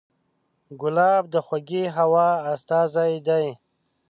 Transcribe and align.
ګلاب 0.81 1.23
د 1.33 1.35
خوږې 1.45 1.83
هوا 1.97 2.29
استازی 2.53 3.13
دی. 3.27 3.45